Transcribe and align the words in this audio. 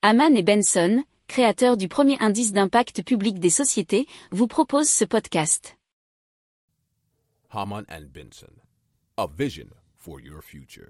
Haman 0.00 0.36
et 0.36 0.44
Benson, 0.44 1.02
créateurs 1.26 1.76
du 1.76 1.88
premier 1.88 2.16
indice 2.20 2.52
d'impact 2.52 3.02
public 3.02 3.40
des 3.40 3.50
sociétés, 3.50 4.06
vous 4.30 4.46
proposent 4.46 4.88
ce 4.88 5.04
podcast. 5.04 5.76
Haman 7.50 7.84
and 7.90 8.04
Benson, 8.14 8.52
a 9.16 9.26
vision 9.26 9.66
for 9.96 10.20
your 10.20 10.40
future. 10.40 10.86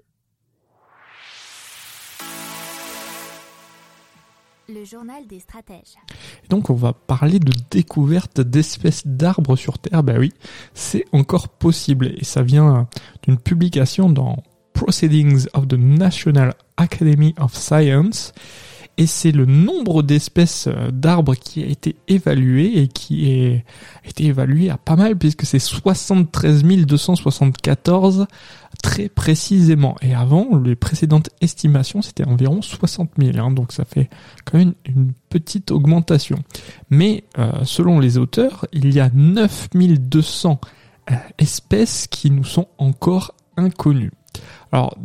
Le 4.67 4.85
journal 4.85 5.25
des 5.25 5.39
stratèges. 5.39 5.95
Donc 6.51 6.69
on 6.69 6.75
va 6.75 6.93
parler 6.93 7.39
de 7.39 7.51
découverte 7.71 8.41
d'espèces 8.41 9.07
d'arbres 9.07 9.55
sur 9.55 9.79
Terre. 9.79 10.03
Ben 10.03 10.19
oui, 10.19 10.31
c'est 10.75 11.05
encore 11.13 11.49
possible 11.49 12.13
et 12.15 12.23
ça 12.23 12.43
vient 12.43 12.87
d'une 13.23 13.39
publication 13.39 14.07
dans 14.07 14.43
Proceedings 14.73 15.47
of 15.55 15.67
the 15.67 15.79
National 15.79 16.53
Academy 16.77 17.33
of 17.39 17.55
Science 17.55 18.33
et 18.99 19.07
c'est 19.07 19.31
le 19.31 19.45
nombre 19.45 20.03
d'espèces 20.03 20.67
euh, 20.67 20.91
d'arbres 20.91 21.33
qui 21.33 21.63
a 21.63 21.65
été 21.65 21.95
évalué 22.09 22.79
et 22.79 22.89
qui 22.89 23.31
est, 23.31 23.63
a 24.03 24.09
été 24.09 24.25
évalué 24.25 24.69
à 24.69 24.77
pas 24.77 24.97
mal 24.97 25.15
puisque 25.15 25.45
c'est 25.45 25.57
73 25.57 26.63
274 26.63 28.27
très 28.83 29.07
précisément. 29.07 29.95
Et 30.01 30.13
avant, 30.13 30.57
les 30.57 30.75
précédentes 30.75 31.29
estimations, 31.39 32.01
c'était 32.01 32.25
environ 32.25 32.61
60 32.61 33.11
000, 33.17 33.37
hein, 33.37 33.51
donc 33.51 33.71
ça 33.71 33.85
fait 33.85 34.09
quand 34.43 34.57
même 34.57 34.73
une 34.85 35.13
petite 35.29 35.71
augmentation. 35.71 36.39
Mais 36.89 37.23
euh, 37.37 37.51
selon 37.63 38.01
les 38.01 38.17
auteurs, 38.17 38.65
il 38.73 38.93
y 38.93 38.99
a 38.99 39.09
9200 39.13 40.59
euh, 41.09 41.15
espèces 41.37 42.07
qui 42.07 42.31
nous 42.31 42.43
sont 42.43 42.67
encore 42.77 43.33
inconnues. 43.55 44.11
Alors, 44.73 44.97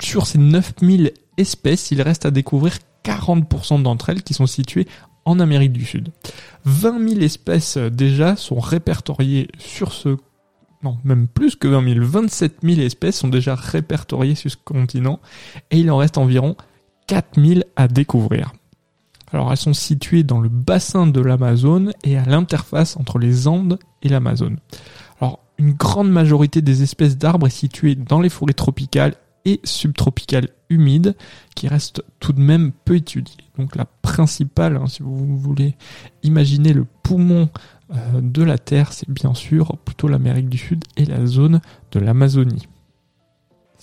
sur 0.00 0.26
ces 0.26 0.38
9000 0.38 1.12
espèces, 1.36 1.90
il 1.90 2.00
reste 2.00 2.24
à 2.24 2.30
découvrir 2.30 2.78
40% 3.04 3.82
d'entre 3.82 4.10
elles 4.10 4.22
qui 4.22 4.34
sont 4.34 4.46
situées 4.46 4.86
en 5.24 5.40
Amérique 5.40 5.72
du 5.72 5.84
Sud. 5.84 6.10
20 6.64 7.08
000 7.08 7.20
espèces 7.20 7.76
euh, 7.76 7.90
déjà 7.90 8.36
sont 8.36 8.60
répertoriées 8.60 9.48
sur 9.58 9.92
ce 9.92 10.16
non, 10.82 10.98
même 11.02 11.28
plus 11.28 11.56
que 11.56 11.66
20 11.66 11.94
000, 11.94 12.04
27 12.04 12.56
000 12.62 12.80
espèces 12.82 13.16
sont 13.16 13.28
déjà 13.28 13.54
répertoriées 13.54 14.34
sur 14.34 14.50
ce 14.50 14.56
continent 14.62 15.18
et 15.70 15.78
il 15.78 15.90
en 15.90 15.96
reste 15.96 16.18
environ 16.18 16.56
4 17.06 17.42
000 17.42 17.60
à 17.74 17.88
découvrir. 17.88 18.52
Alors 19.32 19.50
elles 19.50 19.56
sont 19.56 19.72
situées 19.72 20.24
dans 20.24 20.40
le 20.40 20.50
bassin 20.50 21.06
de 21.06 21.20
l'Amazone 21.20 21.92
et 22.04 22.18
à 22.18 22.24
l'interface 22.26 22.98
entre 22.98 23.18
les 23.18 23.48
Andes 23.48 23.78
et 24.02 24.10
l'Amazone. 24.10 24.58
Alors 25.22 25.40
une 25.56 25.72
grande 25.72 26.10
majorité 26.10 26.60
des 26.60 26.82
espèces 26.82 27.16
d'arbres 27.16 27.46
est 27.46 27.50
située 27.50 27.94
dans 27.94 28.20
les 28.20 28.28
forêts 28.28 28.52
tropicales 28.52 29.14
et 29.44 29.60
subtropicales 29.64 30.48
humides 30.70 31.14
qui 31.54 31.68
restent 31.68 32.02
tout 32.20 32.32
de 32.32 32.40
même 32.40 32.72
peu 32.84 32.96
étudiées. 32.96 33.36
Donc 33.58 33.76
la 33.76 33.84
principale, 33.84 34.76
hein, 34.76 34.86
si 34.86 35.02
vous 35.02 35.38
voulez 35.38 35.76
imaginer 36.22 36.72
le 36.72 36.86
poumon 37.02 37.48
euh, 37.92 38.20
de 38.20 38.42
la 38.42 38.58
Terre, 38.58 38.92
c'est 38.92 39.08
bien 39.08 39.34
sûr 39.34 39.76
plutôt 39.84 40.08
l'Amérique 40.08 40.48
du 40.48 40.58
Sud 40.58 40.84
et 40.96 41.04
la 41.04 41.26
zone 41.26 41.60
de 41.92 42.00
l'Amazonie. 42.00 42.66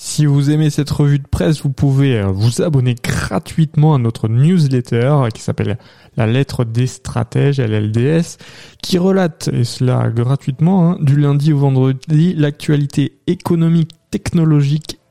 Si 0.04 0.26
vous 0.26 0.50
aimez 0.50 0.72
cette 0.72 0.90
revue 0.90 1.20
de 1.20 1.28
presse, 1.28 1.62
vous 1.62 1.70
pouvez 1.70 2.18
euh, 2.18 2.28
vous 2.28 2.64
abonner 2.64 2.96
gratuitement 2.96 3.94
à 3.94 4.00
notre 4.00 4.28
newsletter 4.30 5.28
qui 5.32 5.44
s'appelle 5.44 5.78
La 6.18 6.26
lettre 6.26 6.66
des 6.66 6.88
stratèges, 6.88 7.60
LLDS, 7.60 8.38
qui 8.82 8.98
relate, 8.98 9.50
et 9.54 9.64
cela 9.64 10.10
gratuitement, 10.10 10.90
hein, 10.90 10.98
du 11.02 11.18
lundi 11.18 11.54
au 11.54 11.60
vendredi, 11.60 12.34
l'actualité 12.34 13.20
économique, 13.28 13.92
technologique 14.10 14.98